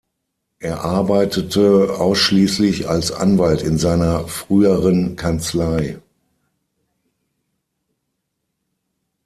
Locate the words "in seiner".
3.61-4.27